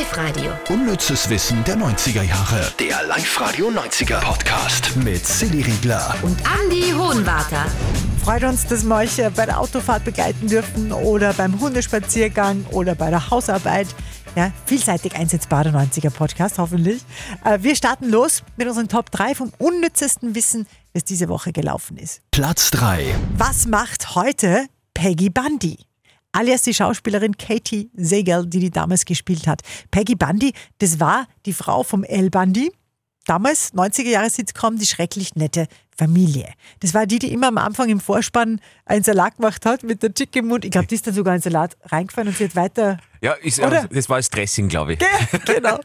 [0.00, 0.50] Live-Radio.
[0.70, 2.72] Unnützes Wissen der 90er Jahre.
[2.78, 6.14] Der Live-Radio 90er Podcast mit Silly Riegler.
[6.22, 7.66] Und Andy Hohenwarter.
[8.24, 12.94] Freut uns, dass wir euch äh, bei der Autofahrt begleiten dürfen oder beim Hundespaziergang oder
[12.94, 13.88] bei der Hausarbeit.
[14.36, 17.02] Ja, vielseitig einsetzbar der 90er Podcast, hoffentlich.
[17.44, 21.98] Äh, Wir starten los mit unseren Top 3 vom unnützesten Wissen, das diese Woche gelaufen
[21.98, 22.22] ist.
[22.30, 23.14] Platz 3.
[23.36, 24.64] Was macht heute
[24.94, 25.76] Peggy Bundy?
[26.32, 29.62] Alias die Schauspielerin Katie Sagal, die die damals gespielt hat.
[29.90, 32.30] Peggy Bundy, das war die Frau vom L.
[32.30, 32.72] Bundy.
[33.26, 35.66] Damals, 90er Jahre Sitcom, die schrecklich nette
[36.00, 36.54] Familie.
[36.80, 40.14] Das war die, die immer am Anfang im Vorspann einen Salat gemacht hat mit der
[40.14, 40.64] Chick im Mund.
[40.64, 43.32] Ich glaube, die ist dann sogar in den Salat reingefallen und sie hat weiter Ja,
[43.32, 43.86] ist, Oder?
[43.92, 44.98] das war das Dressing, glaube ich.
[45.44, 45.78] genau.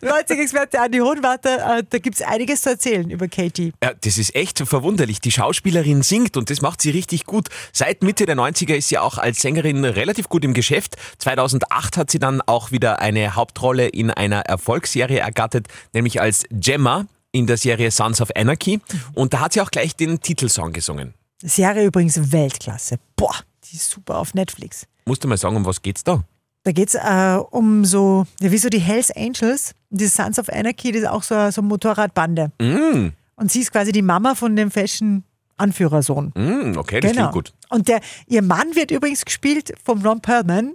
[0.00, 3.74] 90-Experte Andi Hohenwarter, äh, da gibt es einiges zu erzählen über Katie.
[3.84, 5.20] Ja, das ist echt verwunderlich.
[5.20, 7.48] Die Schauspielerin singt und das macht sie richtig gut.
[7.74, 10.96] Seit Mitte der 90er ist sie auch als Sängerin relativ gut im Geschäft.
[11.18, 17.04] 2008 hat sie dann auch wieder eine Hauptrolle in einer Erfolgsserie ergattert, nämlich als Gemma
[17.32, 18.80] in der Serie Sons of Anarchy.
[19.14, 21.14] Und da hat sie auch gleich den Titelsong gesungen.
[21.42, 22.96] Serie übrigens Weltklasse.
[23.16, 24.86] Boah, die ist super auf Netflix.
[25.06, 26.22] Musst du mal sagen, um was geht's da?
[26.64, 29.74] Da geht es äh, um so, ja, wie so die Hells Angels.
[29.88, 32.52] Die Sons of Anarchy, das ist auch so, so eine Motorradbande.
[32.60, 36.32] Mm, Und sie ist quasi die Mama von dem Fashion-Anführersohn.
[36.36, 37.54] mm, okay, das klingt gut.
[37.70, 40.74] Und der, ihr Mann wird übrigens gespielt von Ron Perlman.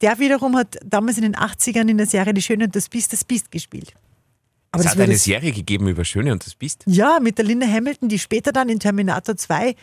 [0.00, 3.12] Der wiederum hat damals in den 80ern in der Serie Die Schöne und das Biest,
[3.12, 3.94] das Biest gespielt.
[4.74, 6.82] Aber Es das hat eine Serie gegeben über Schöne und das Biest.
[6.86, 9.74] Ja, mit der Linda Hamilton, die später dann in Terminator 2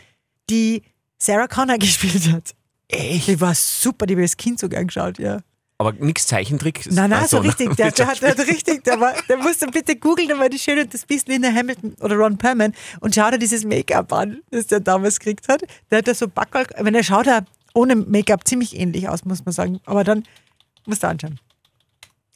[0.50, 0.84] die
[1.18, 2.54] Sarah Connor gespielt hat.
[2.88, 3.28] Echt?
[3.28, 5.40] Die war super, die habe ich als Kind so gern geschaut, ja.
[5.78, 6.86] Aber nix Zeichentrick?
[6.92, 7.76] Nein, nein, so Also, richtig.
[7.76, 10.60] Der, der, hat, der hat richtig, der, war, der musste bitte googeln, da war die
[10.60, 14.42] Schöne und das Biest Linda Hamilton oder Ron Perlman und schau dir dieses Make-up an,
[14.52, 15.64] das der damals gekriegt hat.
[15.90, 19.44] Der hat da so Backerl, wenn er schaut, er ohne Make-up ziemlich ähnlich aus, muss
[19.44, 19.80] man sagen.
[19.86, 20.24] Aber dann
[20.86, 21.40] musst du anschauen.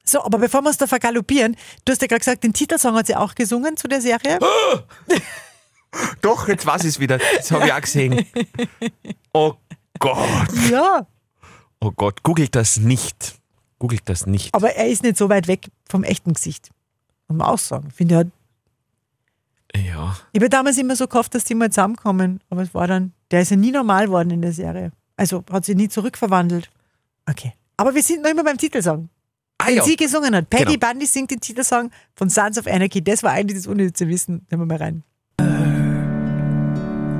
[0.07, 3.07] So, aber bevor wir uns da vergaloppieren, du hast ja gerade gesagt, den Titelsong hat
[3.07, 4.39] sie auch gesungen zu der Serie.
[6.21, 7.19] Doch, jetzt weiß ich es wieder.
[7.37, 8.25] Das habe ich auch gesehen.
[9.33, 9.53] Oh
[9.99, 10.49] Gott.
[10.69, 11.07] Ja,
[11.81, 13.35] Oh Gott, googelt das nicht.
[13.79, 14.53] Googelt das nicht.
[14.55, 16.69] aber er ist nicht so weit weg vom echten Gesicht.
[17.27, 17.87] Muss man auch sagen.
[17.89, 18.27] Ich finde, er hat
[19.75, 20.17] Ja.
[20.31, 23.41] Ich habe damals immer so gehofft, dass die mal zusammenkommen, aber es war dann, der
[23.41, 24.91] ist ja nie normal worden in der Serie.
[25.17, 26.69] Also hat sich nie zurückverwandelt.
[27.29, 27.53] Okay.
[27.77, 29.09] Aber wir sind noch immer beim Titelsong.
[29.65, 29.83] Ah, Den ja.
[29.83, 30.49] sie gesungen hat.
[30.49, 30.91] Peggy Genau.
[30.91, 33.01] Bundy singt den Titelsong von Sons of Anarchy.
[33.03, 34.45] Das war eigentlich das unnütze Wissen.
[34.51, 35.03] Nehmen wir mal rein.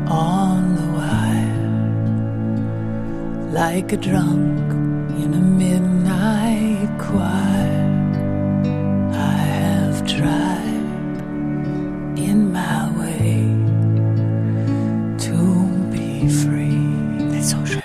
[0.08, 1.56] on the wire,
[3.52, 4.72] like a drunk
[5.24, 7.82] in a midnight choir.
[9.12, 11.18] I have tried
[12.18, 13.48] in my way
[15.18, 17.28] to be free.
[17.32, 17.82] Das ist so schön.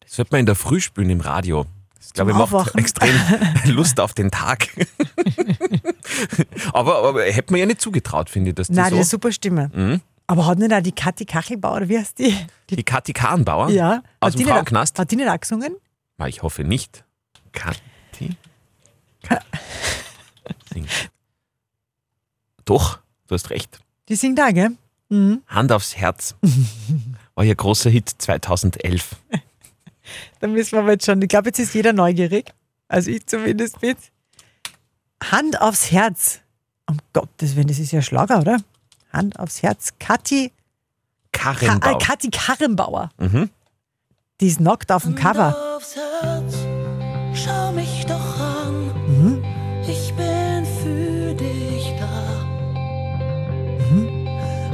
[0.00, 1.66] Das wird man in der Früh spielen im Radio.
[2.00, 3.14] Das, glaube ich, Zum macht extrem
[3.74, 4.68] Lust auf den Tag.
[6.72, 8.94] aber, aber hätte man ja nicht zugetraut, finde ich, dass die Nein, die so...
[8.96, 9.70] hat eine super Stimme.
[9.74, 10.00] Mhm.
[10.26, 12.36] Aber hat nicht auch die Kathi Kachelbauer, wie heißt die?
[12.70, 14.02] Die Kathi Kahnbauer Ja.
[14.20, 14.98] aus Hat dem die nicht- Frauenknast.
[14.98, 15.74] Hat die nicht auch gesungen?
[16.26, 17.04] Ich hoffe nicht.
[17.52, 18.36] Kathi?
[22.64, 23.80] Doch, du hast recht.
[24.08, 24.70] Die singt da, gell?
[25.08, 25.42] Mhm.
[25.46, 26.34] Hand aufs Herz.
[27.34, 29.16] War ihr großer Hit 2011.
[30.40, 31.20] Da müssen wir aber jetzt schon.
[31.22, 32.52] Ich glaube, jetzt ist jeder neugierig.
[32.88, 33.96] Also ich zumindest bin.
[35.30, 36.40] Hand aufs Herz.
[36.88, 38.58] Um Gottes Willen, das ist ja Schlager, oder?
[39.12, 39.92] Hand aufs Herz.
[39.98, 40.52] Kathi,
[41.32, 41.98] Ka äh, Karrenbauer.
[41.98, 43.10] Kathi Karrenbauer.
[43.18, 43.50] Mhm.
[44.40, 45.76] Die ist nackt auf dem Cover.
[45.76, 46.54] Aufs Herz,
[47.34, 48.86] schau mich doch an.
[49.06, 49.44] Mhm.
[49.86, 52.08] Ich bin für dich da.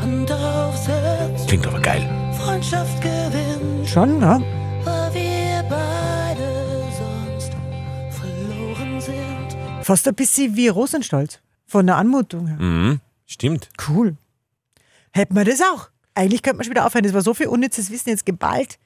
[0.02, 2.06] Hand aufs Herz, Klingt aber geil.
[2.38, 4.40] Freundschaft gewinnt, Schon, ja.
[9.84, 11.40] Fast ein bisschen wie Rosenstolz.
[11.66, 12.56] Von der Anmutung her.
[12.58, 13.00] Mhm.
[13.26, 13.68] Stimmt.
[13.88, 14.16] Cool.
[15.12, 15.88] Hätten wir das auch.
[16.14, 17.04] Eigentlich könnte man schon wieder aufhören.
[17.04, 18.78] Das war so viel unnützes Wissen jetzt geballt.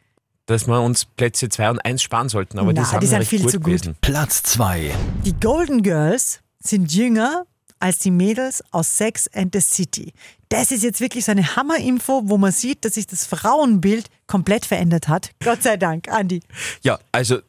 [0.47, 3.25] Dass wir uns Plätze 2 und 1 sparen sollten, aber die Na, sind, die sind
[3.25, 3.67] viel gut zu gut.
[3.67, 3.97] gewesen.
[4.01, 4.95] Platz 2.
[5.25, 7.45] Die Golden Girls sind jünger
[7.81, 10.13] als die Mädels aus Sex and the City.
[10.49, 14.65] Das ist jetzt wirklich so eine Hammerinfo, wo man sieht, dass sich das Frauenbild komplett
[14.65, 15.31] verändert hat.
[15.45, 16.41] Gott sei Dank, Andi.
[16.83, 17.41] Ja, also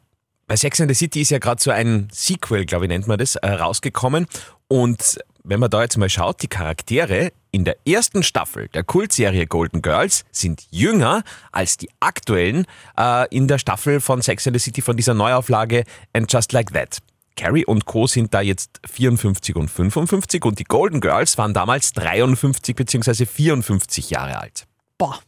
[0.50, 3.20] bei Sex and the City ist ja gerade so ein Sequel, glaube ich, nennt man
[3.20, 4.26] das, äh, rausgekommen.
[4.68, 9.46] Und wenn man da jetzt mal schaut, die Charaktere in der ersten Staffel der Kultserie
[9.46, 12.66] Golden Girls sind jünger als die aktuellen
[12.98, 16.74] äh, in der Staffel von Sex and the City von dieser Neuauflage And Just Like
[16.74, 16.98] That.
[17.36, 18.08] Carrie und Co.
[18.08, 23.28] sind da jetzt 54 und 55 und die Golden Girls waren damals 53 bzw.
[23.28, 24.66] 54 Jahre alt.
[24.98, 25.20] Boah.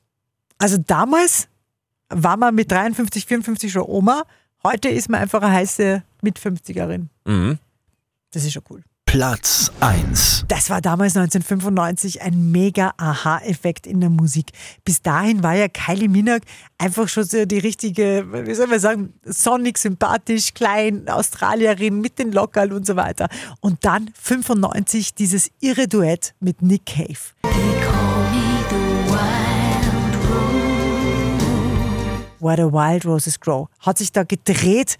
[0.57, 1.47] Also damals
[2.09, 4.23] war man mit 53, 54 schon Oma.
[4.63, 7.07] Heute ist man einfach eine heiße Mit-50erin.
[7.25, 7.57] Mhm.
[8.31, 8.83] Das ist schon cool.
[9.05, 10.45] Platz 1.
[10.47, 14.51] Das war damals 1995 ein mega Aha-Effekt in der Musik.
[14.85, 16.45] Bis dahin war ja Kylie Minogue
[16.77, 22.31] einfach schon so die richtige, wie soll man sagen, sonnig, sympathisch, klein, Australierin mit den
[22.31, 23.27] Lockerl und so weiter.
[23.59, 27.19] Und dann 95 dieses irre Duett mit Nick Cave.
[32.41, 33.67] Where the Wild Roses Grow.
[33.79, 34.97] Hat sich da gedreht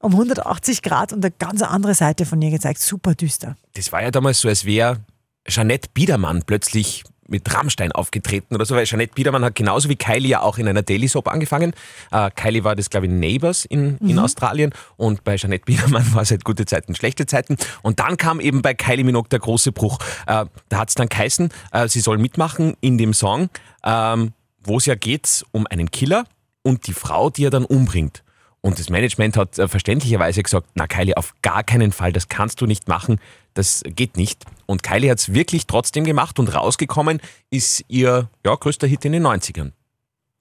[0.00, 2.80] um 180 Grad und eine ganz andere Seite von ihr gezeigt.
[2.80, 3.56] Super düster.
[3.74, 4.98] Das war ja damals so, als wäre
[5.46, 10.28] Jeanette Biedermann plötzlich mit Rammstein aufgetreten oder so, weil Jeanette Biedermann hat genauso wie Kylie
[10.28, 11.72] ja auch in einer Daily Soap angefangen.
[12.10, 16.22] Äh, Kylie war das, glaube ich, Neighbors in, in Australien und bei Jeanette Biedermann war
[16.22, 17.56] es halt gute Zeiten, schlechte Zeiten.
[17.82, 19.98] Und dann kam eben bei Kylie Minogue der große Bruch.
[20.26, 23.48] Äh, da hat es dann geheißen, äh, sie soll mitmachen in dem Song,
[23.84, 26.24] ähm, wo es ja geht um einen Killer
[26.62, 28.22] und die Frau, die er dann umbringt.
[28.60, 32.60] Und das Management hat äh, verständlicherweise gesagt, na Kylie, auf gar keinen Fall, das kannst
[32.60, 33.20] du nicht machen,
[33.54, 34.44] das geht nicht.
[34.66, 37.20] Und Kylie hat es wirklich trotzdem gemacht und rausgekommen
[37.50, 39.72] ist ihr ja, größter Hit in den 90ern.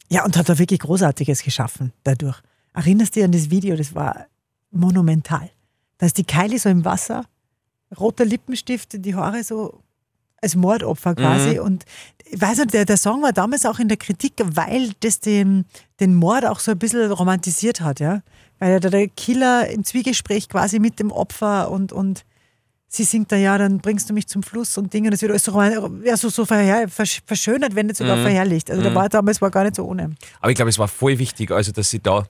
[0.10, 2.40] Ja, und hat da wirklich Großartiges geschaffen dadurch.
[2.74, 3.76] Erinnerst du dich an das Video?
[3.76, 4.28] Das war
[4.70, 5.50] monumental.
[5.98, 7.26] Da ist die Kylie so im Wasser,
[7.98, 9.82] roter Lippenstift, die Haare so
[10.42, 11.60] als Mordopfer quasi.
[11.60, 11.86] Und
[12.26, 15.66] ich weiß nicht, der, der Song war damals auch in der Kritik, weil das den,
[16.00, 18.22] den Mord auch so ein bisschen romantisiert hat, ja.
[18.60, 22.26] Weil der, der Killer im Zwiegespräch quasi mit dem Opfer und, und
[22.88, 25.08] sie singt da ja, dann bringst du mich zum Fluss und Dinge.
[25.10, 25.62] Und es wird alles so,
[26.04, 28.70] ja, so, so verher, versch- verschönert, wenn nicht sogar verherrlicht.
[28.70, 30.12] Also der war damals war gar nicht so ohne.
[30.40, 32.26] Aber ich glaube, es war voll wichtig, also dass sie da,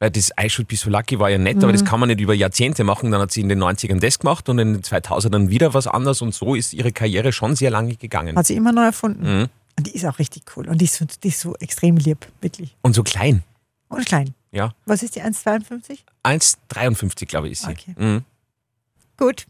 [0.00, 2.20] weil das I Should Be So Lucky war ja nett, aber das kann man nicht
[2.20, 3.10] über Jahrzehnte machen.
[3.10, 6.20] Dann hat sie in den 90ern das gemacht und in den 2000ern wieder was anderes
[6.22, 8.36] und so ist ihre Karriere schon sehr lange gegangen.
[8.36, 9.22] Hat sie immer neu erfunden.
[9.40, 9.48] Mhm.
[9.78, 10.68] Und die ist auch richtig cool.
[10.68, 12.76] Und die ist, so- die ist so extrem lieb, wirklich.
[12.82, 13.42] Und so klein,
[13.88, 14.34] Und klein.
[14.52, 14.72] ja.
[14.86, 15.98] Was ist die 1,52?
[16.22, 17.70] 1,53 glaube ich ist sie.
[17.72, 17.94] Okay.
[17.96, 18.24] Mhm.
[19.16, 19.46] Gut.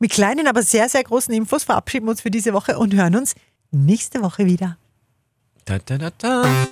[0.00, 3.14] Mit kleinen, aber sehr, sehr großen Infos verabschieden wir uns für diese Woche und hören
[3.16, 3.34] uns
[3.70, 4.76] nächste Woche wieder.
[5.64, 6.66] Da, da, da, da.